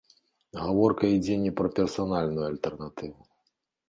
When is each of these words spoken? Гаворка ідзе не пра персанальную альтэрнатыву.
Гаворка 0.61 1.03
ідзе 1.15 1.35
не 1.43 1.51
пра 1.59 1.67
персанальную 1.79 2.45
альтэрнатыву. 2.47 3.19